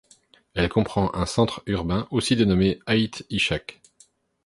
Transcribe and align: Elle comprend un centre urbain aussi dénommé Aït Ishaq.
Elle 0.55 0.67
comprend 0.67 1.13
un 1.13 1.27
centre 1.27 1.61
urbain 1.67 2.07
aussi 2.09 2.35
dénommé 2.35 2.79
Aït 2.87 3.23
Ishaq. 3.29 3.81